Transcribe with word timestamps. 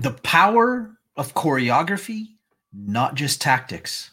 The 0.00 0.12
power 0.12 0.96
of 1.16 1.34
choreography, 1.34 2.36
not 2.72 3.14
just 3.16 3.40
tactics. 3.40 4.12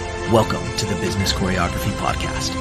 Welcome 0.29 0.63
to 0.77 0.85
the 0.85 0.95
Business 1.01 1.33
Choreography 1.33 1.91
Podcast. 1.97 2.53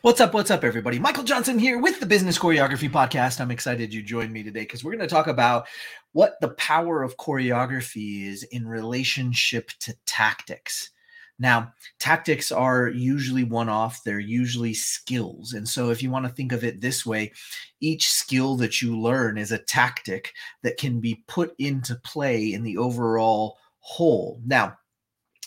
What's 0.00 0.20
up? 0.20 0.34
What's 0.34 0.50
up, 0.50 0.64
everybody? 0.64 0.98
Michael 0.98 1.22
Johnson 1.22 1.60
here 1.60 1.78
with 1.78 2.00
the 2.00 2.06
Business 2.06 2.36
Choreography 2.36 2.90
Podcast. 2.90 3.40
I'm 3.40 3.52
excited 3.52 3.94
you 3.94 4.02
joined 4.02 4.32
me 4.32 4.42
today 4.42 4.62
because 4.62 4.82
we're 4.82 4.96
going 4.96 5.08
to 5.08 5.14
talk 5.14 5.28
about 5.28 5.68
what 6.10 6.40
the 6.40 6.48
power 6.48 7.04
of 7.04 7.16
choreography 7.16 8.26
is 8.26 8.42
in 8.42 8.66
relationship 8.66 9.70
to 9.80 9.94
tactics. 10.04 10.90
Now, 11.42 11.72
tactics 11.98 12.52
are 12.52 12.88
usually 12.88 13.44
one 13.44 13.68
off, 13.68 14.04
they're 14.04 14.20
usually 14.20 14.74
skills. 14.74 15.52
And 15.52 15.68
so, 15.68 15.90
if 15.90 16.02
you 16.02 16.10
want 16.10 16.24
to 16.26 16.32
think 16.32 16.52
of 16.52 16.64
it 16.64 16.80
this 16.80 17.04
way, 17.04 17.32
each 17.80 18.08
skill 18.08 18.56
that 18.58 18.80
you 18.80 18.98
learn 18.98 19.36
is 19.36 19.52
a 19.52 19.58
tactic 19.58 20.32
that 20.62 20.78
can 20.78 21.00
be 21.00 21.24
put 21.26 21.54
into 21.58 21.96
play 21.96 22.52
in 22.52 22.62
the 22.62 22.76
overall 22.78 23.58
whole. 23.80 24.40
Now, 24.46 24.78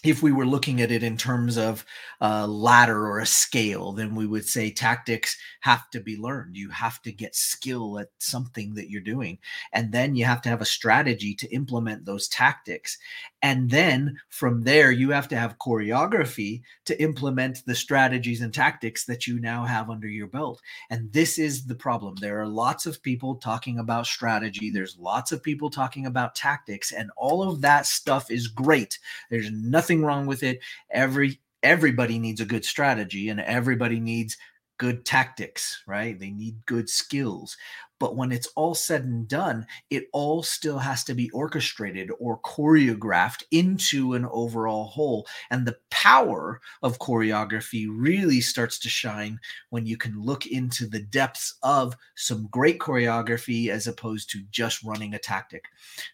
if 0.06 0.22
we 0.22 0.32
were 0.32 0.46
looking 0.46 0.82
at 0.82 0.92
it 0.92 1.04
in 1.04 1.18
terms 1.18 1.58
of 1.58 1.86
a 2.22 2.48
ladder 2.48 3.08
or 3.08 3.20
a 3.20 3.26
scale, 3.26 3.92
then 3.92 4.16
we 4.16 4.28
would 4.28 4.46
say 4.46 4.70
tactics 4.70 5.38
have 5.62 5.90
to 5.90 6.00
be 6.00 6.18
learned. 6.18 6.56
You 6.56 6.70
have 6.70 7.02
to 7.04 7.12
get 7.12 7.36
skill 7.36 8.00
at 8.00 8.10
something 8.20 8.74
that 8.76 8.90
you're 8.90 9.02
doing. 9.02 9.40
And 9.74 9.92
then 9.92 10.16
you 10.16 10.26
have 10.26 10.42
to 10.44 10.50
have 10.50 10.62
a 10.62 10.66
strategy 10.66 11.34
to 11.36 11.54
implement 11.54 12.06
those 12.06 12.28
tactics. 12.28 12.98
And 13.42 13.70
then 13.70 14.20
from 14.30 14.64
there, 14.64 14.92
you 14.92 15.12
have 15.12 15.28
to 15.30 15.38
have 15.38 15.60
choreography 15.60 16.62
to 16.86 17.00
implement 17.02 17.66
the 17.66 17.76
strategies 17.76 18.42
and 18.42 18.54
tactics 18.54 19.06
that 19.06 19.28
you 19.28 19.40
now 19.40 19.66
have 19.66 19.90
under 19.90 20.08
your 20.08 20.28
belt. 20.28 20.62
And 20.90 21.12
this 21.14 21.38
is 21.38 21.66
the 21.66 21.76
problem. 21.76 22.16
There 22.16 22.42
are 22.42 22.48
lots 22.48 22.86
of 22.86 23.02
people 23.04 23.36
talking 23.36 23.80
about 23.80 24.08
strategy, 24.08 24.70
there's 24.70 24.98
lots 24.98 25.32
of 25.32 25.44
people 25.44 25.70
talking 25.70 26.06
about 26.06 26.36
tactics, 26.36 26.92
and 26.92 27.12
all 27.18 27.48
of 27.48 27.62
that 27.62 27.86
stuff 27.86 28.32
is 28.32 28.48
great. 28.48 28.98
There's 29.30 29.52
nothing 29.52 29.95
nothing 29.96 30.06
wrong 30.06 30.26
with 30.26 30.44
it. 30.44 30.60
Every 30.92 31.40
everybody 31.64 32.20
needs 32.20 32.42
a 32.42 32.46
good 32.46 32.64
strategy 32.64 33.30
and 33.30 33.40
everybody 33.40 34.00
needs 34.00 34.38
good 34.78 35.06
tactics, 35.06 35.84
right? 35.88 36.20
They 36.20 36.32
need 36.32 36.66
good 36.66 36.90
skills. 36.90 37.58
But 37.98 38.18
when 38.18 38.32
it's 38.32 38.48
all 38.56 38.76
said 38.76 39.06
and 39.06 39.28
done, 39.28 39.66
it 39.90 40.08
all 40.12 40.44
still 40.44 40.80
has 40.80 41.04
to 41.06 41.14
be 41.14 41.30
orchestrated 41.30 42.12
or 42.20 42.40
choreographed 42.42 43.44
into 43.52 44.14
an 44.14 44.26
overall 44.32 44.88
whole. 44.88 45.26
And 45.50 45.66
the 45.66 45.78
power 45.92 46.60
of 46.84 47.00
choreography 47.00 47.88
really 47.90 48.42
starts 48.42 48.80
to 48.80 48.90
shine 48.90 49.40
when 49.70 49.86
you 49.86 49.96
can 49.96 50.22
look 50.22 50.46
into 50.46 50.88
the 50.88 51.00
depths 51.00 51.56
of 51.64 51.96
some 52.16 52.48
great 52.52 52.80
choreography 52.80 53.70
as 53.70 53.88
opposed 53.88 54.30
to 54.32 54.44
just 54.52 54.84
running 54.84 55.14
a 55.14 55.20
tactic. 55.20 55.64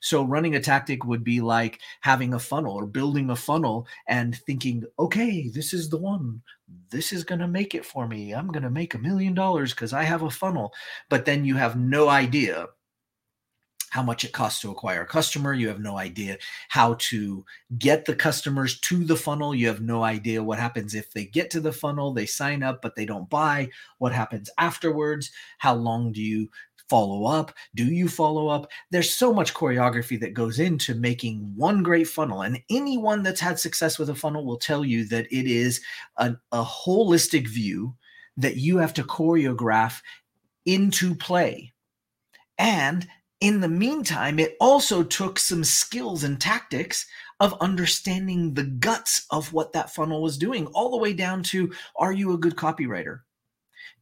So, 0.01 0.23
running 0.23 0.55
a 0.55 0.59
tactic 0.59 1.03
would 1.05 1.23
be 1.23 1.41
like 1.41 1.79
having 2.01 2.35
a 2.35 2.39
funnel 2.39 2.73
or 2.73 2.85
building 2.85 3.31
a 3.31 3.35
funnel 3.35 3.87
and 4.07 4.35
thinking, 4.35 4.83
okay, 4.99 5.49
this 5.49 5.73
is 5.73 5.89
the 5.89 5.97
one 5.97 6.41
this 6.89 7.13
is 7.13 7.23
going 7.23 7.39
to 7.39 7.47
make 7.47 7.73
it 7.75 7.85
for 7.85 8.07
me. 8.07 8.33
I'm 8.33 8.47
going 8.47 8.63
to 8.63 8.69
make 8.69 8.93
a 8.93 8.99
million 8.99 9.33
dollars 9.33 9.71
because 9.71 9.93
I 9.93 10.03
have 10.03 10.23
a 10.23 10.29
funnel. 10.29 10.73
But 11.09 11.25
then 11.25 11.45
you 11.45 11.55
have 11.55 11.77
no 11.77 12.09
idea 12.09 12.67
how 13.91 14.01
much 14.01 14.23
it 14.23 14.31
costs 14.31 14.61
to 14.61 14.71
acquire 14.71 15.01
a 15.01 15.05
customer. 15.05 15.53
You 15.53 15.67
have 15.67 15.81
no 15.81 15.97
idea 15.97 16.37
how 16.69 16.95
to 16.99 17.45
get 17.77 18.05
the 18.05 18.15
customers 18.15 18.79
to 18.81 19.03
the 19.03 19.17
funnel. 19.17 19.53
You 19.53 19.67
have 19.67 19.81
no 19.81 20.01
idea 20.03 20.41
what 20.41 20.59
happens 20.59 20.95
if 20.95 21.11
they 21.11 21.25
get 21.25 21.49
to 21.51 21.59
the 21.59 21.73
funnel, 21.73 22.13
they 22.13 22.25
sign 22.25 22.63
up, 22.63 22.81
but 22.81 22.95
they 22.95 23.05
don't 23.05 23.29
buy. 23.29 23.69
What 23.97 24.13
happens 24.13 24.49
afterwards? 24.57 25.29
How 25.57 25.75
long 25.75 26.13
do 26.13 26.21
you 26.21 26.49
follow 26.91 27.25
up? 27.25 27.53
Do 27.73 27.85
you 27.85 28.09
follow 28.09 28.49
up? 28.49 28.69
There's 28.89 29.13
so 29.13 29.33
much 29.33 29.53
choreography 29.53 30.19
that 30.19 30.33
goes 30.33 30.59
into 30.59 30.93
making 30.93 31.37
one 31.55 31.83
great 31.83 32.09
funnel. 32.09 32.41
And 32.41 32.59
anyone 32.69 33.23
that's 33.23 33.39
had 33.39 33.57
success 33.57 33.97
with 33.97 34.09
a 34.09 34.15
funnel 34.15 34.45
will 34.45 34.57
tell 34.57 34.83
you 34.83 35.05
that 35.05 35.25
it 35.31 35.49
is 35.49 35.79
a, 36.17 36.35
a 36.51 36.63
holistic 36.65 37.47
view 37.47 37.95
that 38.35 38.57
you 38.57 38.77
have 38.77 38.93
to 38.95 39.03
choreograph 39.03 40.01
into 40.65 41.15
play. 41.15 41.71
And 42.57 43.07
in 43.39 43.61
the 43.61 43.69
meantime, 43.69 44.37
it 44.37 44.57
also 44.59 45.01
took 45.01 45.39
some 45.39 45.63
skills 45.63 46.25
and 46.25 46.41
tactics 46.41 47.05
of 47.39 47.55
understanding 47.61 48.53
the 48.53 48.65
guts 48.65 49.25
of 49.31 49.53
what 49.53 49.71
that 49.71 49.93
funnel 49.93 50.21
was 50.21 50.37
doing, 50.37 50.67
all 50.67 50.91
the 50.91 50.97
way 50.97 51.13
down 51.13 51.41
to 51.43 51.71
are 51.95 52.11
you 52.11 52.33
a 52.33 52.37
good 52.37 52.57
copywriter? 52.57 53.21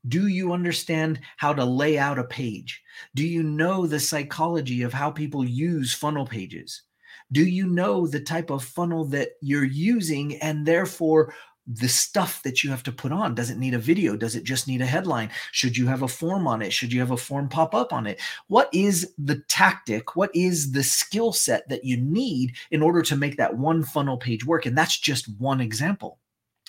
Do 0.08 0.28
you 0.28 0.54
understand 0.54 1.20
how 1.38 1.54
to 1.54 1.66
lay 1.66 1.98
out 1.98 2.20
a 2.20 2.24
page? 2.24 2.82
Do 3.16 3.28
you 3.28 3.44
know 3.44 3.86
the 3.86 4.00
psychology 4.00 4.82
of 4.82 4.94
how 4.94 5.12
people 5.12 5.44
use 5.44 5.94
funnel 5.94 6.26
pages? 6.26 6.84
Do 7.32 7.46
you 7.46 7.68
know 7.68 8.08
the 8.08 8.22
type 8.22 8.50
of 8.50 8.64
funnel 8.64 9.06
that 9.06 9.30
you're 9.42 9.64
using 9.64 10.38
and 10.38 10.66
therefore 10.66 11.34
the 11.68 11.88
stuff 11.88 12.42
that 12.44 12.64
you 12.64 12.72
have 12.72 12.82
to 12.84 12.92
put 12.92 13.12
on? 13.12 13.36
Does 13.36 13.52
it 13.52 13.58
need 13.58 13.76
a 13.76 13.80
video? 13.80 14.16
Does 14.16 14.36
it 14.36 14.44
just 14.44 14.68
need 14.68 14.82
a 14.82 14.86
headline? 14.86 15.30
Should 15.52 15.78
you 15.78 15.86
have 15.88 16.02
a 16.02 16.08
form 16.08 16.48
on 16.48 16.62
it? 16.62 16.74
Should 16.74 16.92
you 16.92 17.00
have 17.00 17.12
a 17.12 17.18
form 17.18 17.48
pop 17.48 17.76
up 17.76 17.94
on 17.94 18.08
it? 18.08 18.20
What 18.48 18.70
is 18.74 19.14
the 19.20 19.44
tactic? 19.48 20.16
What 20.16 20.32
is 20.34 20.72
the 20.72 20.84
skill 20.84 21.32
set 21.32 21.70
that 21.70 21.84
you 21.84 21.98
need 21.98 22.56
in 22.72 22.82
order 22.82 23.04
to 23.04 23.16
make 23.16 23.38
that 23.38 23.58
one 23.58 23.84
funnel 23.84 24.18
page 24.18 24.46
work? 24.46 24.66
And 24.66 24.78
that's 24.78 24.98
just 24.98 25.28
one 25.40 25.62
example. 25.62 26.20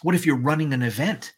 What 0.03 0.15
if 0.15 0.27
you're 0.27 0.37
running 0.37 0.73
an 0.75 0.83
event? 0.83 1.35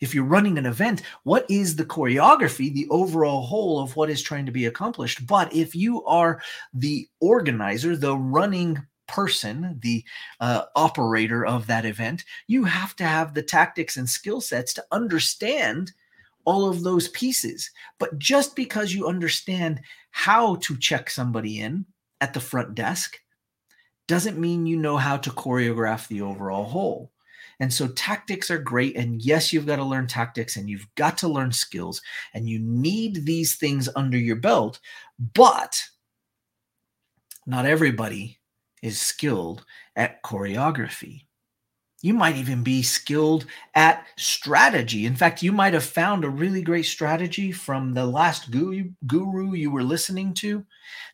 If 0.00 0.14
you're 0.14 0.24
running 0.24 0.58
an 0.58 0.66
event, 0.66 1.02
what 1.24 1.46
is 1.50 1.76
the 1.76 1.84
choreography, 1.84 2.72
the 2.72 2.88
overall 2.88 3.42
whole 3.42 3.80
of 3.80 3.96
what 3.96 4.10
is 4.10 4.22
trying 4.22 4.46
to 4.46 4.52
be 4.52 4.66
accomplished? 4.66 5.26
But 5.26 5.52
if 5.54 5.74
you 5.74 6.04
are 6.04 6.42
the 6.72 7.08
organizer, 7.20 7.96
the 7.96 8.16
running 8.16 8.78
person, 9.06 9.78
the 9.82 10.04
uh, 10.40 10.62
operator 10.76 11.44
of 11.44 11.66
that 11.66 11.84
event, 11.84 12.24
you 12.46 12.64
have 12.64 12.96
to 12.96 13.04
have 13.04 13.34
the 13.34 13.42
tactics 13.42 13.96
and 13.96 14.08
skill 14.08 14.40
sets 14.40 14.72
to 14.74 14.84
understand 14.92 15.92
all 16.44 16.68
of 16.68 16.82
those 16.82 17.08
pieces. 17.08 17.70
But 17.98 18.18
just 18.18 18.56
because 18.56 18.94
you 18.94 19.06
understand 19.06 19.80
how 20.10 20.56
to 20.56 20.76
check 20.76 21.10
somebody 21.10 21.60
in 21.60 21.84
at 22.20 22.32
the 22.34 22.40
front 22.40 22.74
desk 22.74 23.18
doesn't 24.08 24.38
mean 24.38 24.66
you 24.66 24.76
know 24.76 24.96
how 24.96 25.16
to 25.18 25.30
choreograph 25.30 26.08
the 26.08 26.22
overall 26.22 26.64
whole. 26.64 27.12
And 27.60 27.72
so 27.72 27.88
tactics 27.88 28.50
are 28.50 28.58
great. 28.58 28.96
And 28.96 29.22
yes, 29.22 29.52
you've 29.52 29.66
got 29.66 29.76
to 29.76 29.84
learn 29.84 30.06
tactics 30.06 30.56
and 30.56 30.68
you've 30.68 30.86
got 30.94 31.18
to 31.18 31.28
learn 31.28 31.52
skills 31.52 32.00
and 32.32 32.48
you 32.48 32.58
need 32.58 33.26
these 33.26 33.56
things 33.56 33.86
under 33.94 34.16
your 34.16 34.36
belt. 34.36 34.80
But 35.34 35.82
not 37.46 37.66
everybody 37.66 38.38
is 38.82 38.98
skilled 38.98 39.66
at 39.94 40.22
choreography. 40.22 41.26
You 42.02 42.14
might 42.14 42.36
even 42.36 42.62
be 42.62 42.82
skilled 42.82 43.44
at 43.74 44.06
strategy. 44.16 45.04
In 45.04 45.14
fact, 45.14 45.42
you 45.42 45.52
might 45.52 45.74
have 45.74 45.84
found 45.84 46.24
a 46.24 46.30
really 46.30 46.62
great 46.62 46.86
strategy 46.86 47.52
from 47.52 47.92
the 47.92 48.06
last 48.06 48.50
guru, 48.50 49.52
you 49.52 49.70
were 49.70 49.82
listening 49.82 50.32
to. 50.34 50.64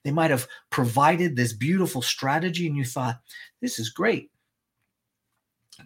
They 0.04 0.12
might 0.12 0.30
have 0.30 0.46
provided 0.70 1.34
this 1.34 1.52
beautiful 1.52 2.02
strategy, 2.02 2.68
and 2.68 2.76
you 2.76 2.84
thought, 2.84 3.18
this 3.60 3.80
is 3.80 3.90
great 3.90 4.30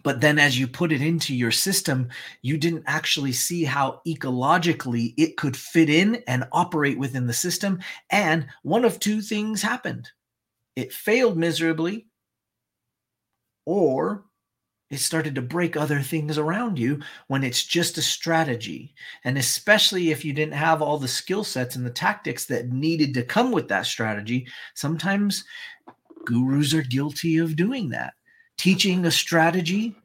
but 0.03 0.21
then 0.21 0.39
as 0.39 0.57
you 0.57 0.67
put 0.67 0.91
it 0.91 1.01
into 1.01 1.35
your 1.35 1.51
system 1.51 2.07
you 2.41 2.57
didn't 2.57 2.83
actually 2.87 3.31
see 3.31 3.63
how 3.63 4.01
ecologically 4.07 5.13
it 5.17 5.37
could 5.37 5.55
fit 5.55 5.89
in 5.89 6.23
and 6.27 6.47
operate 6.51 6.97
within 6.97 7.27
the 7.27 7.33
system. 7.33 7.79
And 8.09 8.47
one 8.63 8.85
of 8.85 8.99
two 8.99 9.21
things 9.21 9.61
happened. 9.61 10.09
It 10.75 10.93
failed 10.93 11.37
miserably 11.37 12.07
or 13.65 14.25
it 14.89 14.99
started 14.99 15.35
to 15.35 15.41
break 15.41 15.77
other 15.77 16.01
things 16.01 16.37
around 16.37 16.77
you 16.77 16.99
when 17.27 17.43
it's 17.43 17.63
just 17.63 17.97
a 17.97 18.01
strategy. 18.01 18.93
And 19.23 19.37
especially 19.37 20.11
if 20.11 20.25
you 20.25 20.33
didn't 20.33 20.53
have 20.53 20.81
all 20.81 20.97
the 20.97 21.07
skill 21.07 21.45
sets 21.45 21.77
and 21.77 21.85
the 21.85 21.91
tactics 21.91 22.45
that 22.45 22.69
needed 22.69 23.13
to 23.13 23.23
come 23.23 23.51
with 23.51 23.69
that 23.69 23.85
strategy, 23.85 24.47
sometimes 24.73 25.45
gurus 26.25 26.73
are 26.73 26.81
guilty 26.83 27.37
of 27.37 27.55
doing 27.55 27.89
that 27.89 28.13
teaching 28.57 29.05
a 29.05 29.11
strategy 29.11 29.95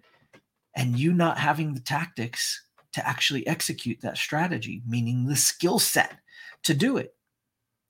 and 0.75 0.99
you 0.99 1.13
not 1.13 1.39
having 1.39 1.75
the 1.75 1.81
tactics 1.81 2.63
to 2.93 3.07
actually 3.07 3.47
execute 3.47 4.01
that 4.01 4.17
strategy, 4.17 4.83
meaning 4.87 5.27
the 5.27 5.37
skill 5.37 5.79
set 5.79 6.19
to 6.63 6.75
do 6.75 6.97
it. 6.97 7.15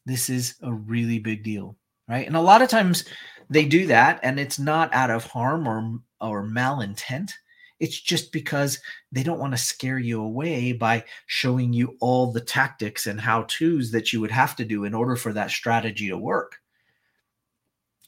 This 0.05 0.29
is 0.29 0.55
a 0.63 0.73
really 0.73 1.19
big 1.19 1.43
deal, 1.43 1.77
right? 2.09 2.27
And 2.27 2.37
a 2.37 2.41
lot 2.41 2.63
of 2.63 2.69
times 2.69 3.05
they 3.51 3.65
do 3.65 3.87
that 3.87 4.21
and 4.23 4.39
it's 4.39 4.59
not 4.59 4.93
out 4.95 5.11
of 5.11 5.25
harm 5.25 5.69
or 5.69 6.01
or 6.21 6.43
malintent. 6.43 7.33
It's 7.79 8.01
just 8.01 8.33
because 8.33 8.79
they 9.13 9.23
don't 9.23 9.39
want 9.39 9.53
to 9.53 9.59
scare 9.59 9.99
you 9.99 10.23
away 10.23 10.73
by 10.73 11.05
showing 11.27 11.73
you 11.73 11.97
all 12.01 12.33
the 12.33 12.41
tactics 12.41 13.07
and 13.07 13.21
how 13.21 13.43
to's 13.49 13.91
that 13.93 14.13
you 14.13 14.21
would 14.21 14.31
have 14.31 14.57
to 14.57 14.65
do 14.65 14.85
in 14.85 14.95
order 14.95 15.15
for 15.15 15.33
that 15.35 15.51
strategy 15.51 16.09
to 16.09 16.17
work. 16.17 16.57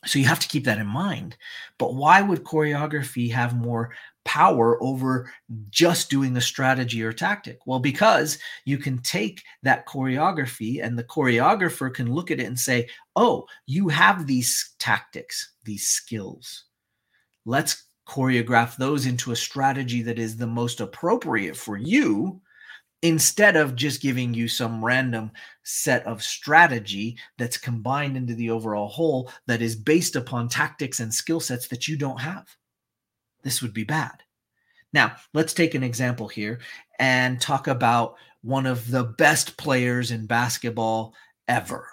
So 0.07 0.19
you 0.19 0.27
have 0.27 0.41
to 0.41 0.49
keep 0.49 0.65
that 0.65 0.79
in 0.79 0.87
mind. 0.87 1.37
But 1.77 1.95
why 1.95 2.23
would 2.23 2.45
choreography 2.45 3.31
have 3.33 3.57
more 3.57 3.91
power 4.25 4.81
over 4.83 5.33
just 5.71 6.09
doing 6.09 6.37
a 6.37 6.41
strategy 6.41 7.03
or 7.03 7.13
tactic? 7.13 7.59
Well, 7.67 7.81
because 7.81 8.39
you 8.65 8.79
can 8.79 8.99
take 8.99 9.43
that 9.63 9.87
choreography 9.87 10.85
and 10.85 10.97
the 10.97 11.05
choreographer 11.05 11.93
can 11.93 12.13
look 12.13 12.31
at 12.31 12.39
it 12.39 12.47
and 12.47 12.59
say, 12.59 12.89
oh, 13.17 13.47
you 13.67 13.89
have 13.89 14.27
these 14.27 14.75
tactics, 14.79 15.55
these 15.65 15.89
skills. 15.89 16.65
Let's 17.45 17.85
choreograph 18.09 18.77
those 18.77 19.05
into 19.05 19.33
a 19.33 19.37
strategy 19.37 20.03
that 20.03 20.19
is 20.19 20.37
the 20.37 20.47
most 20.47 20.81
appropriate 20.81 21.57
for 21.57 21.77
you 21.77 22.41
instead 23.03 23.57
of 23.57 23.77
just 23.77 24.03
giving 24.03 24.35
you 24.35 24.49
some 24.49 24.85
random 24.85 25.31
set 25.63 26.05
of 26.07 26.23
strategy 26.23 27.17
that's 27.37 27.57
combined 27.57 28.17
into 28.17 28.35
the 28.35 28.51
overall 28.51 28.89
whole 28.89 29.31
that 29.47 29.63
is 29.63 29.77
based 29.77 30.17
upon 30.17 30.49
tactics 30.49 31.01
and 31.01 31.13
skill 31.13 31.41
sets 31.41 31.69
that 31.69 31.87
you 31.87 31.97
don't 31.97 32.21
have. 32.21 32.49
This 33.43 33.63
would 33.63 33.73
be 33.73 33.85
bad. 33.85 34.23
Now, 34.93 35.17
let's 35.35 35.53
take 35.53 35.75
an 35.75 35.83
example 35.83 36.29
here 36.29 36.61
and 36.99 37.41
talk 37.41 37.69
about 37.69 38.17
one 38.43 38.67
of 38.67 38.91
the 38.91 39.05
best 39.05 39.57
players 39.57 40.11
in 40.11 40.27
basketball 40.27 41.15
ever. 41.47 41.89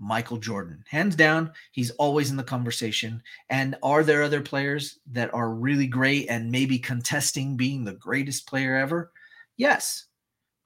Michael 0.00 0.36
Jordan. 0.36 0.84
Hands 0.88 1.14
down, 1.14 1.52
he's 1.72 1.90
always 1.92 2.30
in 2.30 2.36
the 2.36 2.44
conversation. 2.44 3.22
And 3.50 3.76
are 3.82 4.04
there 4.04 4.22
other 4.22 4.40
players 4.40 4.98
that 5.10 5.32
are 5.34 5.50
really 5.50 5.86
great 5.86 6.26
and 6.28 6.50
maybe 6.50 6.78
contesting 6.78 7.56
being 7.56 7.84
the 7.84 7.94
greatest 7.94 8.46
player 8.46 8.76
ever? 8.76 9.10
Yes. 9.56 10.07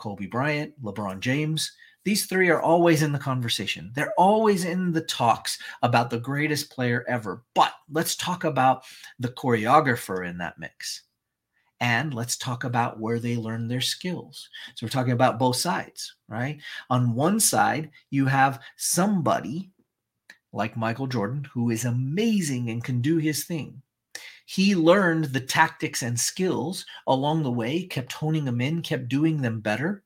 Kobe 0.02 0.26
Bryant, 0.26 0.74
LeBron 0.82 1.20
James. 1.20 1.70
These 2.04 2.26
three 2.26 2.50
are 2.50 2.60
always 2.60 3.02
in 3.02 3.12
the 3.12 3.20
conversation. 3.20 3.92
They're 3.94 4.12
always 4.18 4.64
in 4.64 4.90
the 4.90 5.02
talks 5.02 5.58
about 5.82 6.10
the 6.10 6.18
greatest 6.18 6.72
player 6.72 7.04
ever. 7.08 7.44
But 7.54 7.72
let's 7.88 8.16
talk 8.16 8.42
about 8.42 8.82
the 9.20 9.28
choreographer 9.28 10.28
in 10.28 10.38
that 10.38 10.58
mix. 10.58 11.02
And 11.78 12.12
let's 12.12 12.36
talk 12.36 12.64
about 12.64 12.98
where 12.98 13.20
they 13.20 13.36
learn 13.36 13.68
their 13.68 13.80
skills. 13.80 14.48
So 14.74 14.84
we're 14.84 14.90
talking 14.90 15.12
about 15.12 15.38
both 15.38 15.56
sides, 15.56 16.16
right? 16.26 16.60
On 16.90 17.14
one 17.14 17.38
side, 17.38 17.90
you 18.10 18.26
have 18.26 18.60
somebody 18.76 19.70
like 20.52 20.76
Michael 20.76 21.06
Jordan 21.06 21.48
who 21.54 21.70
is 21.70 21.84
amazing 21.84 22.70
and 22.70 22.82
can 22.82 23.00
do 23.00 23.18
his 23.18 23.44
thing. 23.44 23.82
He 24.52 24.74
learned 24.74 25.24
the 25.24 25.40
tactics 25.40 26.02
and 26.02 26.20
skills 26.20 26.84
along 27.06 27.42
the 27.42 27.50
way, 27.50 27.84
kept 27.84 28.12
honing 28.12 28.44
them 28.44 28.60
in, 28.60 28.82
kept 28.82 29.08
doing 29.08 29.40
them 29.40 29.60
better. 29.60 30.04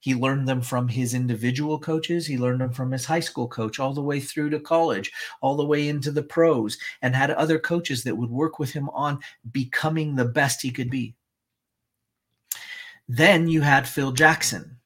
He 0.00 0.16
learned 0.16 0.48
them 0.48 0.62
from 0.62 0.88
his 0.88 1.14
individual 1.14 1.78
coaches. 1.78 2.26
He 2.26 2.36
learned 2.36 2.60
them 2.60 2.72
from 2.72 2.90
his 2.90 3.04
high 3.04 3.20
school 3.20 3.46
coach 3.46 3.78
all 3.78 3.94
the 3.94 4.02
way 4.02 4.18
through 4.18 4.50
to 4.50 4.58
college, 4.58 5.12
all 5.40 5.54
the 5.54 5.64
way 5.64 5.86
into 5.86 6.10
the 6.10 6.24
pros, 6.24 6.76
and 7.02 7.14
had 7.14 7.30
other 7.30 7.56
coaches 7.56 8.02
that 8.02 8.16
would 8.16 8.30
work 8.30 8.58
with 8.58 8.72
him 8.72 8.88
on 8.88 9.20
becoming 9.52 10.16
the 10.16 10.24
best 10.24 10.60
he 10.60 10.72
could 10.72 10.90
be. 10.90 11.14
Then 13.06 13.46
you 13.46 13.60
had 13.60 13.86
Phil 13.86 14.10
Jackson. 14.10 14.76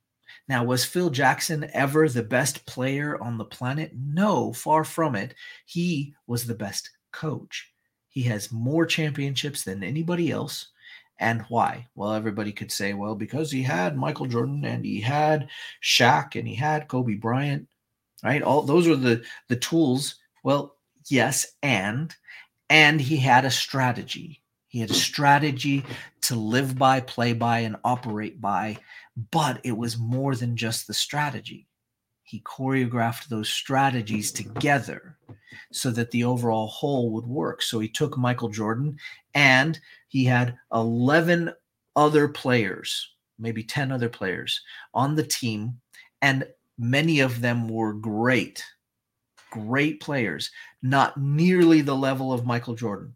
Now, 0.49 0.65
was 0.65 0.85
Phil 0.85 1.09
Jackson 1.09 1.71
ever 1.73 2.11
the 2.11 2.23
best 2.23 2.67
player 2.67 3.19
on 3.23 3.39
the 3.39 3.47
planet? 3.47 3.93
No, 3.97 4.53
far 4.53 4.85
from 4.85 5.15
it. 5.15 5.35
He 5.65 6.15
was 6.27 6.47
the 6.47 6.55
best 6.55 6.91
coach. 7.11 7.73
He 8.19 8.25
has 8.25 8.51
more 8.51 8.85
championships 8.85 9.63
than 9.63 9.85
anybody 9.85 10.33
else. 10.33 10.71
And 11.21 11.43
why? 11.43 11.87
Well, 11.95 12.15
everybody 12.15 12.51
could 12.51 12.73
say, 12.73 12.93
well, 12.93 13.15
because 13.15 13.53
he 13.53 13.63
had 13.63 13.97
Michael 13.97 14.27
Jordan 14.27 14.65
and 14.65 14.85
he 14.85 15.01
had 15.01 15.49
Shaq 15.81 16.35
and 16.35 16.49
he 16.49 16.57
had 16.57 16.89
Kobe 16.89 17.15
Bryant, 17.15 17.69
right? 18.25 18.43
All 18.43 18.63
those 18.63 18.89
were 18.89 18.97
the 18.97 19.23
the 19.47 19.55
tools. 19.55 20.17
Well, 20.43 20.75
yes, 21.07 21.47
and 21.63 22.13
and 22.69 23.01
he 23.01 23.19
had 23.19 23.45
a 23.45 23.53
strategy. 23.53 24.43
He 24.67 24.81
had 24.81 24.91
a 24.91 24.95
strategy 24.95 25.85
to 26.23 26.35
live 26.35 26.77
by, 26.77 26.99
play 26.99 27.35
by, 27.35 27.61
and 27.61 27.77
operate 27.85 28.41
by, 28.41 28.79
but 29.31 29.61
it 29.63 29.77
was 29.77 29.97
more 29.97 30.35
than 30.35 30.57
just 30.57 30.89
the 30.89 30.95
strategy 30.95 31.69
he 32.29 32.41
choreographed 32.41 33.29
those 33.29 33.49
strategies 33.49 34.33
together 34.33 35.18
so 35.73 35.91
that 35.91 36.11
the 36.11 36.25
overall 36.25 36.69
whole 36.69 37.11
would 37.11 37.27
work. 37.27 37.63
So 37.63 37.79
he 37.79 37.89
took 37.89 38.17
Michael 38.17 38.49
Jordan 38.49 38.99
and 39.35 39.79
he 40.09 40.25
had 40.25 40.57
11 40.73 41.53
other 41.97 42.29
players, 42.29 43.15
maybe 43.39 43.63
10 43.63 43.93
other 43.93 44.09
players 44.09 44.61
on 44.95 45.15
the 45.15 45.25
team, 45.25 45.81
and 46.23 46.47
many 46.79 47.21
of 47.21 47.41
them 47.41 47.69
were 47.69 47.93
great, 47.93 48.65
great 49.51 50.01
players, 50.01 50.51
not 50.83 51.17
nearly 51.17 51.81
the 51.81 51.97
level 51.97 52.33
of 52.33 52.47
Michael 52.47 52.75
Jordan. 52.75 53.15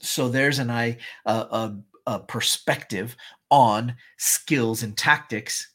So 0.00 0.28
there's 0.28 0.58
an 0.58 0.70
eye, 0.70 0.98
a, 1.24 1.32
a, 1.32 1.78
a 2.06 2.20
perspective 2.20 3.16
on 3.50 3.94
skills 4.16 4.82
and 4.82 4.96
tactics 4.96 5.68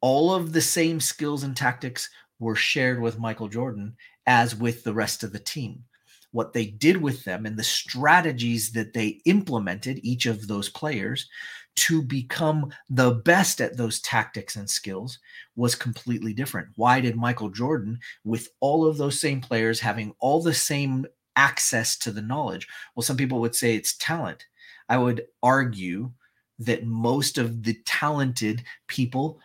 all 0.00 0.32
of 0.34 0.52
the 0.52 0.60
same 0.60 1.00
skills 1.00 1.42
and 1.42 1.56
tactics 1.56 2.08
were 2.38 2.56
shared 2.56 3.00
with 3.00 3.18
Michael 3.18 3.48
Jordan 3.48 3.96
as 4.26 4.54
with 4.54 4.84
the 4.84 4.94
rest 4.94 5.22
of 5.22 5.32
the 5.32 5.38
team. 5.38 5.84
What 6.30 6.52
they 6.52 6.66
did 6.66 6.98
with 6.98 7.24
them 7.24 7.46
and 7.46 7.56
the 7.56 7.64
strategies 7.64 8.72
that 8.72 8.92
they 8.92 9.20
implemented, 9.24 10.00
each 10.02 10.26
of 10.26 10.46
those 10.46 10.68
players, 10.68 11.28
to 11.76 12.02
become 12.02 12.72
the 12.90 13.12
best 13.12 13.60
at 13.60 13.76
those 13.76 14.00
tactics 14.00 14.56
and 14.56 14.68
skills 14.68 15.20
was 15.56 15.74
completely 15.74 16.34
different. 16.34 16.68
Why 16.74 17.00
did 17.00 17.16
Michael 17.16 17.50
Jordan, 17.50 18.00
with 18.24 18.48
all 18.60 18.84
of 18.84 18.96
those 18.96 19.20
same 19.20 19.40
players 19.40 19.78
having 19.78 20.12
all 20.18 20.42
the 20.42 20.54
same 20.54 21.06
access 21.36 21.96
to 21.98 22.10
the 22.10 22.20
knowledge? 22.20 22.66
Well, 22.94 23.04
some 23.04 23.16
people 23.16 23.40
would 23.40 23.54
say 23.54 23.74
it's 23.74 23.96
talent. 23.96 24.44
I 24.88 24.98
would 24.98 25.26
argue 25.42 26.10
that 26.58 26.84
most 26.84 27.38
of 27.38 27.62
the 27.62 27.78
talented 27.86 28.64
people 28.88 29.38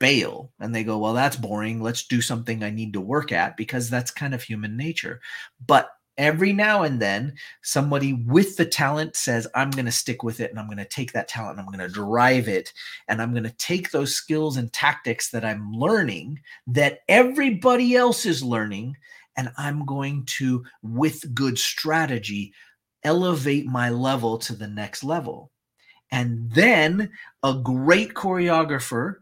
bail 0.00 0.50
and 0.58 0.74
they 0.74 0.82
go, 0.82 0.98
well, 0.98 1.14
that's 1.14 1.36
boring. 1.36 1.80
Let's 1.80 2.06
do 2.06 2.20
something 2.20 2.64
I 2.64 2.70
need 2.70 2.92
to 2.94 3.00
work 3.00 3.30
at 3.30 3.56
because 3.56 3.88
that's 3.88 4.10
kind 4.10 4.34
of 4.34 4.42
human 4.42 4.76
nature. 4.76 5.20
But 5.64 5.90
every 6.18 6.52
now 6.52 6.82
and 6.82 7.00
then, 7.00 7.34
somebody 7.62 8.14
with 8.26 8.56
the 8.56 8.64
talent 8.64 9.14
says, 9.14 9.46
I'm 9.54 9.70
going 9.70 9.84
to 9.84 9.92
stick 9.92 10.24
with 10.24 10.40
it 10.40 10.50
and 10.50 10.58
I'm 10.58 10.66
going 10.66 10.78
to 10.78 10.84
take 10.84 11.12
that 11.12 11.28
talent 11.28 11.58
and 11.58 11.60
I'm 11.60 11.72
going 11.72 11.86
to 11.86 11.94
drive 11.94 12.48
it 12.48 12.72
and 13.06 13.22
I'm 13.22 13.30
going 13.30 13.44
to 13.44 13.56
take 13.56 13.90
those 13.90 14.14
skills 14.14 14.56
and 14.56 14.72
tactics 14.72 15.30
that 15.30 15.44
I'm 15.44 15.72
learning 15.72 16.40
that 16.66 17.00
everybody 17.08 17.94
else 17.94 18.26
is 18.26 18.42
learning 18.42 18.96
and 19.36 19.50
I'm 19.56 19.86
going 19.86 20.24
to, 20.26 20.64
with 20.82 21.34
good 21.34 21.58
strategy, 21.58 22.52
elevate 23.04 23.66
my 23.66 23.90
level 23.90 24.38
to 24.38 24.54
the 24.54 24.66
next 24.66 25.04
level. 25.04 25.50
And 26.12 26.50
then 26.50 27.10
a 27.42 27.54
great 27.54 28.14
choreographer 28.14 29.16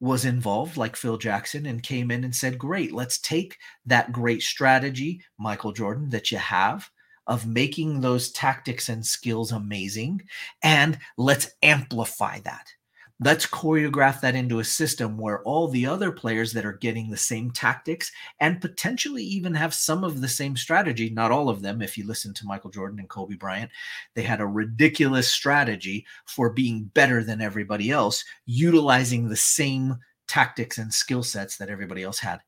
was 0.00 0.24
involved, 0.24 0.76
like 0.76 0.96
Phil 0.96 1.18
Jackson, 1.18 1.66
and 1.66 1.82
came 1.82 2.10
in 2.10 2.24
and 2.24 2.34
said, 2.34 2.58
Great, 2.58 2.92
let's 2.92 3.18
take 3.18 3.58
that 3.86 4.12
great 4.12 4.42
strategy, 4.42 5.22
Michael 5.38 5.72
Jordan, 5.72 6.08
that 6.10 6.32
you 6.32 6.38
have 6.38 6.90
of 7.26 7.46
making 7.46 8.00
those 8.00 8.32
tactics 8.32 8.88
and 8.88 9.06
skills 9.06 9.52
amazing, 9.52 10.22
and 10.62 10.98
let's 11.16 11.52
amplify 11.62 12.40
that 12.40 12.72
let's 13.22 13.46
choreograph 13.46 14.20
that 14.22 14.34
into 14.34 14.60
a 14.60 14.64
system 14.64 15.18
where 15.18 15.42
all 15.42 15.68
the 15.68 15.84
other 15.84 16.10
players 16.10 16.52
that 16.52 16.64
are 16.64 16.72
getting 16.72 17.10
the 17.10 17.16
same 17.16 17.50
tactics 17.50 18.10
and 18.40 18.60
potentially 18.60 19.22
even 19.22 19.54
have 19.54 19.74
some 19.74 20.04
of 20.04 20.20
the 20.20 20.28
same 20.28 20.56
strategy, 20.56 21.10
not 21.10 21.30
all 21.30 21.50
of 21.50 21.60
them. 21.60 21.82
If 21.82 21.98
you 21.98 22.06
listen 22.06 22.32
to 22.34 22.46
Michael 22.46 22.70
Jordan 22.70 22.98
and 22.98 23.08
Kobe 23.08 23.36
Bryant, 23.36 23.70
they 24.14 24.22
had 24.22 24.40
a 24.40 24.46
ridiculous 24.46 25.28
strategy 25.28 26.06
for 26.24 26.50
being 26.50 26.84
better 26.94 27.22
than 27.22 27.42
everybody 27.42 27.90
else, 27.90 28.24
utilizing 28.46 29.28
the 29.28 29.36
same 29.36 29.98
tactics 30.26 30.78
and 30.78 30.92
skill 30.92 31.22
sets 31.22 31.58
that 31.58 31.68
everybody 31.68 32.02
else 32.02 32.18
had 32.18 32.40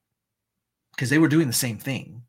because 0.92 1.10
they 1.10 1.18
were 1.18 1.28
doing 1.28 1.48
the 1.48 1.52
same 1.52 1.78
thing. 1.78 2.22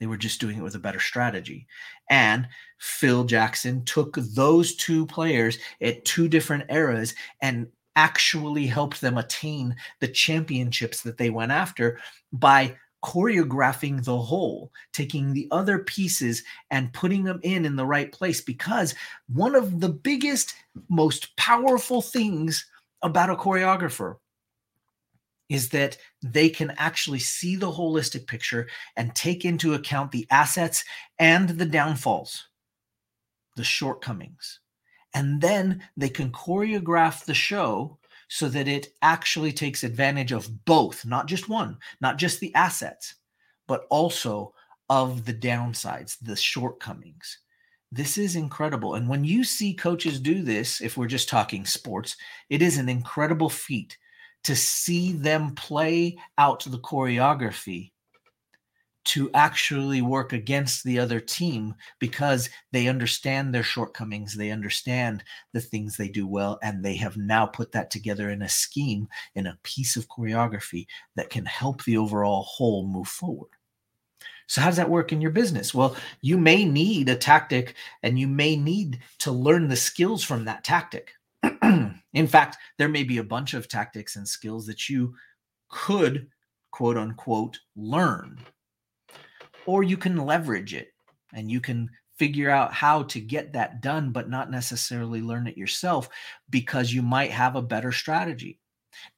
They 0.00 0.06
were 0.06 0.16
just 0.16 0.40
doing 0.40 0.58
it 0.58 0.62
with 0.62 0.74
a 0.74 0.80
better 0.80 0.98
strategy. 0.98 1.68
And 2.10 2.48
Phil 2.78 3.24
Jackson 3.24 3.84
took 3.84 4.16
those 4.16 4.74
two 4.74 5.06
players 5.06 5.58
at 5.80 6.04
two 6.04 6.28
different 6.28 6.64
eras 6.68 7.14
and 7.40 7.68
actually 7.96 8.66
helped 8.66 9.00
them 9.00 9.18
attain 9.18 9.76
the 10.00 10.08
championships 10.08 11.02
that 11.02 11.18
they 11.18 11.30
went 11.30 11.52
after 11.52 11.98
by 12.32 12.74
choreographing 13.04 14.02
the 14.02 14.18
whole, 14.18 14.72
taking 14.92 15.32
the 15.32 15.46
other 15.50 15.80
pieces 15.80 16.42
and 16.70 16.92
putting 16.94 17.22
them 17.22 17.38
in 17.42 17.66
in 17.66 17.76
the 17.76 17.84
right 17.84 18.10
place. 18.12 18.40
Because 18.40 18.94
one 19.28 19.54
of 19.54 19.80
the 19.80 19.90
biggest, 19.90 20.54
most 20.88 21.36
powerful 21.36 22.00
things 22.00 22.64
about 23.02 23.28
a 23.28 23.36
choreographer 23.36 24.16
is 25.50 25.68
that 25.68 25.98
they 26.22 26.48
can 26.48 26.72
actually 26.78 27.18
see 27.18 27.56
the 27.56 27.70
holistic 27.70 28.26
picture 28.26 28.66
and 28.96 29.14
take 29.14 29.44
into 29.44 29.74
account 29.74 30.10
the 30.10 30.26
assets 30.30 30.82
and 31.18 31.50
the 31.50 31.66
downfalls, 31.66 32.48
the 33.56 33.64
shortcomings. 33.64 34.60
And 35.14 35.40
then 35.40 35.82
they 35.96 36.08
can 36.08 36.30
choreograph 36.30 37.24
the 37.24 37.34
show 37.34 37.98
so 38.28 38.48
that 38.48 38.68
it 38.68 38.88
actually 39.02 39.52
takes 39.52 39.84
advantage 39.84 40.32
of 40.32 40.64
both, 40.64 41.06
not 41.06 41.26
just 41.26 41.48
one, 41.48 41.78
not 42.00 42.18
just 42.18 42.40
the 42.40 42.54
assets, 42.54 43.14
but 43.68 43.86
also 43.90 44.52
of 44.90 45.24
the 45.24 45.34
downsides, 45.34 46.16
the 46.20 46.36
shortcomings. 46.36 47.38
This 47.92 48.18
is 48.18 48.34
incredible. 48.34 48.94
And 48.94 49.08
when 49.08 49.24
you 49.24 49.44
see 49.44 49.72
coaches 49.72 50.18
do 50.18 50.42
this, 50.42 50.80
if 50.80 50.96
we're 50.96 51.06
just 51.06 51.28
talking 51.28 51.64
sports, 51.64 52.16
it 52.50 52.60
is 52.60 52.76
an 52.76 52.88
incredible 52.88 53.48
feat 53.48 53.96
to 54.42 54.56
see 54.56 55.12
them 55.12 55.54
play 55.54 56.18
out 56.36 56.64
the 56.64 56.78
choreography 56.78 57.92
to 59.04 59.30
actually 59.34 60.00
work 60.00 60.32
against 60.32 60.82
the 60.84 60.98
other 60.98 61.20
team 61.20 61.74
because 61.98 62.48
they 62.72 62.88
understand 62.88 63.54
their 63.54 63.62
shortcomings, 63.62 64.34
they 64.34 64.50
understand 64.50 65.22
the 65.52 65.60
things 65.60 65.96
they 65.96 66.08
do 66.08 66.26
well, 66.26 66.58
and 66.62 66.82
they 66.82 66.96
have 66.96 67.16
now 67.16 67.46
put 67.46 67.72
that 67.72 67.90
together 67.90 68.30
in 68.30 68.42
a 68.42 68.48
scheme, 68.48 69.06
in 69.34 69.46
a 69.46 69.58
piece 69.62 69.96
of 69.96 70.08
choreography 70.08 70.86
that 71.16 71.30
can 71.30 71.44
help 71.44 71.84
the 71.84 71.96
overall 71.96 72.42
whole 72.42 72.86
move 72.86 73.08
forward. 73.08 73.50
So, 74.46 74.60
how 74.60 74.68
does 74.68 74.76
that 74.76 74.90
work 74.90 75.12
in 75.12 75.20
your 75.20 75.30
business? 75.30 75.74
Well, 75.74 75.96
you 76.20 76.36
may 76.36 76.64
need 76.64 77.08
a 77.08 77.16
tactic 77.16 77.74
and 78.02 78.18
you 78.18 78.26
may 78.26 78.56
need 78.56 79.00
to 79.20 79.32
learn 79.32 79.68
the 79.68 79.76
skills 79.76 80.22
from 80.22 80.44
that 80.44 80.64
tactic. 80.64 81.12
in 81.62 82.26
fact, 82.26 82.58
there 82.78 82.88
may 82.88 83.04
be 83.04 83.18
a 83.18 83.24
bunch 83.24 83.54
of 83.54 83.68
tactics 83.68 84.16
and 84.16 84.28
skills 84.28 84.66
that 84.66 84.88
you 84.88 85.14
could, 85.68 86.28
quote 86.70 86.96
unquote, 86.96 87.58
learn, 87.74 88.38
or 89.66 89.82
you 89.82 89.96
can 89.96 90.16
leverage 90.16 90.74
it 90.74 90.92
and 91.32 91.50
you 91.50 91.60
can 91.60 91.90
figure 92.16 92.50
out 92.50 92.72
how 92.72 93.02
to 93.04 93.20
get 93.20 93.52
that 93.52 93.80
done, 93.80 94.10
but 94.12 94.30
not 94.30 94.50
necessarily 94.50 95.20
learn 95.20 95.46
it 95.46 95.56
yourself 95.56 96.08
because 96.50 96.92
you 96.92 97.02
might 97.02 97.30
have 97.30 97.56
a 97.56 97.62
better 97.62 97.92
strategy. 97.92 98.60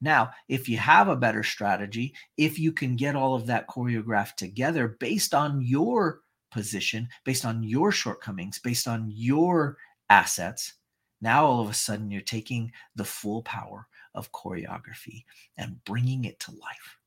Now, 0.01 0.31
if 0.49 0.67
you 0.67 0.77
have 0.77 1.07
a 1.07 1.15
better 1.15 1.43
strategy, 1.43 2.15
if 2.37 2.57
you 2.57 2.71
can 2.71 2.95
get 2.95 3.15
all 3.15 3.35
of 3.35 3.45
that 3.47 3.67
choreographed 3.67 4.35
together 4.35 4.97
based 4.99 5.35
on 5.35 5.61
your 5.61 6.21
position, 6.51 7.07
based 7.23 7.45
on 7.45 7.61
your 7.61 7.91
shortcomings, 7.91 8.57
based 8.59 8.87
on 8.87 9.11
your 9.13 9.77
assets, 10.09 10.73
now 11.21 11.45
all 11.45 11.61
of 11.61 11.69
a 11.69 11.73
sudden 11.73 12.09
you're 12.09 12.21
taking 12.21 12.71
the 12.95 13.05
full 13.05 13.43
power 13.43 13.87
of 14.15 14.31
choreography 14.31 15.25
and 15.57 15.83
bringing 15.83 16.25
it 16.25 16.39
to 16.39 16.51
life. 16.51 16.97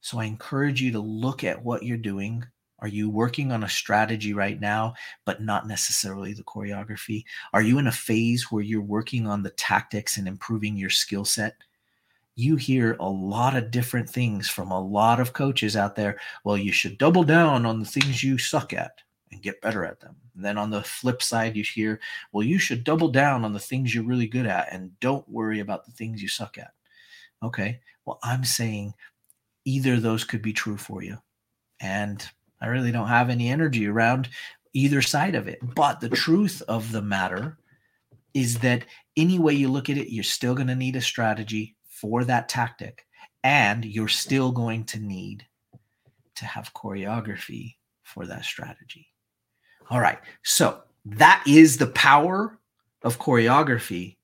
So 0.00 0.18
I 0.18 0.24
encourage 0.24 0.82
you 0.82 0.92
to 0.92 1.00
look 1.00 1.44
at 1.44 1.64
what 1.64 1.82
you're 1.82 1.96
doing. 1.96 2.44
Are 2.82 2.88
you 2.88 3.08
working 3.08 3.52
on 3.52 3.64
a 3.64 3.68
strategy 3.68 4.34
right 4.34 4.60
now, 4.60 4.94
but 5.24 5.40
not 5.40 5.66
necessarily 5.66 6.34
the 6.34 6.42
choreography? 6.42 7.24
Are 7.54 7.62
you 7.62 7.78
in 7.78 7.86
a 7.86 7.92
phase 7.92 8.50
where 8.50 8.62
you're 8.62 8.82
working 8.82 9.26
on 9.26 9.42
the 9.42 9.50
tactics 9.50 10.18
and 10.18 10.28
improving 10.28 10.76
your 10.76 10.90
skill 10.90 11.24
set? 11.24 11.54
you 12.34 12.56
hear 12.56 12.96
a 12.98 13.08
lot 13.08 13.56
of 13.56 13.70
different 13.70 14.08
things 14.08 14.48
from 14.48 14.70
a 14.70 14.80
lot 14.80 15.20
of 15.20 15.32
coaches 15.32 15.76
out 15.76 15.96
there. 15.96 16.18
Well, 16.44 16.56
you 16.56 16.72
should 16.72 16.98
double 16.98 17.24
down 17.24 17.66
on 17.66 17.78
the 17.78 17.86
things 17.86 18.22
you 18.22 18.38
suck 18.38 18.72
at 18.72 19.02
and 19.30 19.42
get 19.42 19.60
better 19.60 19.84
at 19.84 20.00
them. 20.00 20.16
And 20.34 20.44
then 20.44 20.56
on 20.56 20.70
the 20.70 20.82
flip 20.82 21.22
side, 21.22 21.56
you 21.56 21.62
hear, 21.62 22.00
well, 22.32 22.42
you 22.42 22.58
should 22.58 22.84
double 22.84 23.08
down 23.08 23.44
on 23.44 23.52
the 23.52 23.60
things 23.60 23.94
you're 23.94 24.04
really 24.04 24.26
good 24.26 24.46
at 24.46 24.72
and 24.72 24.98
don't 25.00 25.28
worry 25.28 25.60
about 25.60 25.84
the 25.84 25.92
things 25.92 26.22
you 26.22 26.28
suck 26.28 26.56
at. 26.56 26.72
Okay. 27.42 27.80
Well, 28.06 28.18
I'm 28.22 28.44
saying 28.44 28.94
either 29.64 30.00
those 30.00 30.24
could 30.24 30.42
be 30.42 30.52
true 30.52 30.78
for 30.78 31.02
you. 31.02 31.18
And 31.80 32.26
I 32.62 32.68
really 32.68 32.92
don't 32.92 33.08
have 33.08 33.28
any 33.28 33.48
energy 33.48 33.86
around 33.88 34.28
either 34.72 35.02
side 35.02 35.34
of 35.34 35.48
it. 35.48 35.58
But 35.74 36.00
the 36.00 36.08
truth 36.08 36.62
of 36.68 36.92
the 36.92 37.02
matter 37.02 37.58
is 38.34 38.58
that 38.60 38.84
any 39.16 39.38
way 39.38 39.52
you 39.52 39.68
look 39.68 39.90
at 39.90 39.98
it, 39.98 40.12
you're 40.12 40.24
still 40.24 40.54
going 40.54 40.68
to 40.68 40.76
need 40.76 40.96
a 40.96 41.00
strategy 41.00 41.76
for 41.88 42.24
that 42.24 42.48
tactic. 42.48 43.04
And 43.44 43.84
you're 43.84 44.08
still 44.08 44.52
going 44.52 44.84
to 44.84 45.00
need 45.00 45.44
to 46.36 46.46
have 46.46 46.72
choreography 46.72 47.74
for 48.02 48.26
that 48.26 48.44
strategy. 48.44 49.08
All 49.90 50.00
right. 50.00 50.18
So 50.42 50.82
that 51.04 51.42
is 51.46 51.76
the 51.76 51.88
power 51.88 52.58
of 53.02 53.18
choreography 53.18 54.16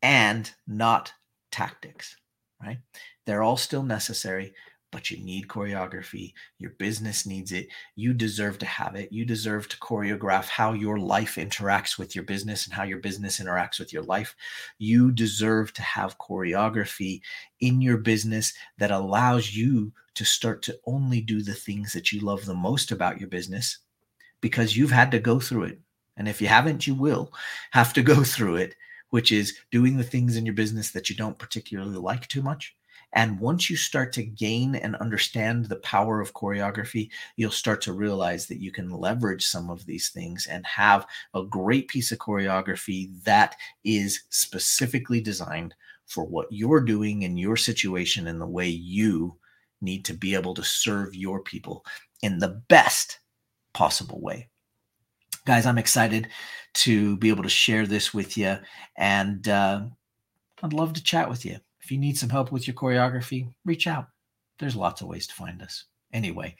and 0.00 0.50
not 0.66 1.12
tactics, 1.50 2.16
right? 2.62 2.78
They're 3.26 3.42
all 3.42 3.56
still 3.56 3.82
necessary, 3.82 4.54
but 4.92 5.10
you 5.10 5.16
need 5.24 5.48
choreography. 5.48 6.34
Your 6.58 6.70
business 6.72 7.26
needs 7.26 7.50
it. 7.50 7.68
You 7.96 8.12
deserve 8.12 8.58
to 8.58 8.66
have 8.66 8.94
it. 8.94 9.10
You 9.10 9.24
deserve 9.24 9.68
to 9.70 9.76
choreograph 9.78 10.48
how 10.48 10.74
your 10.74 10.98
life 10.98 11.36
interacts 11.36 11.98
with 11.98 12.14
your 12.14 12.24
business 12.24 12.66
and 12.66 12.74
how 12.74 12.84
your 12.84 12.98
business 12.98 13.40
interacts 13.40 13.80
with 13.80 13.92
your 13.92 14.02
life. 14.02 14.36
You 14.78 15.10
deserve 15.10 15.72
to 15.72 15.82
have 15.82 16.18
choreography 16.18 17.22
in 17.60 17.80
your 17.80 17.96
business 17.96 18.52
that 18.78 18.90
allows 18.92 19.56
you 19.56 19.92
to 20.14 20.24
start 20.24 20.62
to 20.62 20.78
only 20.86 21.22
do 21.22 21.42
the 21.42 21.54
things 21.54 21.94
that 21.94 22.12
you 22.12 22.20
love 22.20 22.44
the 22.44 22.54
most 22.54 22.92
about 22.92 23.18
your 23.18 23.30
business 23.30 23.78
because 24.42 24.76
you've 24.76 24.90
had 24.92 25.10
to 25.10 25.18
go 25.18 25.40
through 25.40 25.64
it. 25.64 25.80
And 26.18 26.28
if 26.28 26.42
you 26.42 26.48
haven't, 26.48 26.86
you 26.86 26.94
will 26.94 27.32
have 27.70 27.94
to 27.94 28.02
go 28.02 28.22
through 28.24 28.56
it, 28.56 28.76
which 29.08 29.32
is 29.32 29.56
doing 29.70 29.96
the 29.96 30.04
things 30.04 30.36
in 30.36 30.44
your 30.44 30.54
business 30.54 30.90
that 30.90 31.08
you 31.08 31.16
don't 31.16 31.38
particularly 31.38 31.96
like 31.96 32.28
too 32.28 32.42
much 32.42 32.76
and 33.12 33.40
once 33.40 33.68
you 33.68 33.76
start 33.76 34.12
to 34.14 34.22
gain 34.22 34.74
and 34.74 34.96
understand 34.96 35.66
the 35.66 35.76
power 35.76 36.20
of 36.20 36.32
choreography, 36.32 37.10
you'll 37.36 37.50
start 37.50 37.82
to 37.82 37.92
realize 37.92 38.46
that 38.46 38.60
you 38.60 38.72
can 38.72 38.90
leverage 38.90 39.44
some 39.44 39.68
of 39.68 39.84
these 39.84 40.08
things 40.08 40.46
and 40.46 40.66
have 40.66 41.06
a 41.34 41.44
great 41.44 41.88
piece 41.88 42.10
of 42.10 42.18
choreography 42.18 43.10
that 43.24 43.56
is 43.84 44.22
specifically 44.30 45.20
designed 45.20 45.74
for 46.06 46.24
what 46.24 46.46
you're 46.50 46.80
doing 46.80 47.22
in 47.22 47.36
your 47.36 47.56
situation 47.56 48.26
and 48.26 48.40
the 48.40 48.46
way 48.46 48.68
you 48.68 49.36
need 49.80 50.04
to 50.06 50.14
be 50.14 50.34
able 50.34 50.54
to 50.54 50.64
serve 50.64 51.14
your 51.14 51.40
people 51.40 51.84
in 52.22 52.38
the 52.38 52.62
best 52.68 53.18
possible 53.74 54.20
way. 54.20 54.48
Guys, 55.44 55.66
I'm 55.66 55.78
excited 55.78 56.28
to 56.74 57.16
be 57.18 57.28
able 57.28 57.42
to 57.42 57.48
share 57.48 57.86
this 57.86 58.14
with 58.14 58.36
you, 58.36 58.58
and 58.96 59.46
uh, 59.48 59.82
I'd 60.62 60.72
love 60.72 60.92
to 60.94 61.02
chat 61.02 61.28
with 61.28 61.44
you. 61.44 61.58
If 61.82 61.90
you 61.90 61.98
need 61.98 62.16
some 62.16 62.30
help 62.30 62.52
with 62.52 62.66
your 62.66 62.74
choreography, 62.74 63.52
reach 63.64 63.86
out. 63.86 64.06
There's 64.58 64.76
lots 64.76 65.00
of 65.00 65.08
ways 65.08 65.26
to 65.26 65.34
find 65.34 65.60
us. 65.62 65.84
Anyway, 66.12 66.56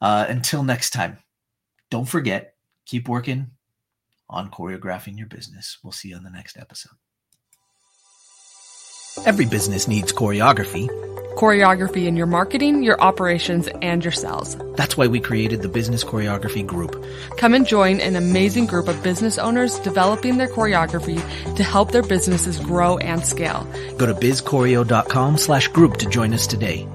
uh, 0.00 0.26
until 0.28 0.62
next 0.62 0.90
time, 0.90 1.18
don't 1.90 2.08
forget, 2.08 2.54
keep 2.86 3.08
working 3.08 3.50
on 4.28 4.50
choreographing 4.50 5.16
your 5.16 5.28
business. 5.28 5.78
We'll 5.82 5.92
see 5.92 6.08
you 6.08 6.16
on 6.16 6.24
the 6.24 6.30
next 6.30 6.56
episode. 6.56 6.92
Every 9.26 9.46
business 9.46 9.88
needs 9.88 10.12
choreography 10.12 10.88
choreography 11.36 12.06
in 12.06 12.16
your 12.16 12.26
marketing, 12.26 12.82
your 12.82 13.00
operations, 13.00 13.68
and 13.82 14.04
your 14.04 14.12
sales. 14.12 14.56
That's 14.76 14.96
why 14.96 15.06
we 15.06 15.20
created 15.20 15.62
the 15.62 15.68
Business 15.68 16.04
Choreography 16.04 16.66
Group. 16.66 17.04
Come 17.36 17.54
and 17.54 17.66
join 17.66 18.00
an 18.00 18.16
amazing 18.16 18.66
group 18.66 18.88
of 18.88 19.02
business 19.02 19.38
owners 19.38 19.78
developing 19.80 20.38
their 20.38 20.48
choreography 20.48 21.16
to 21.56 21.62
help 21.62 21.92
their 21.92 22.02
businesses 22.02 22.58
grow 22.60 22.98
and 22.98 23.24
scale. 23.24 23.66
Go 23.96 24.06
to 24.06 24.14
bizchoreo.com 24.14 25.38
slash 25.38 25.68
group 25.68 25.96
to 25.98 26.08
join 26.08 26.34
us 26.34 26.46
today. 26.46 26.86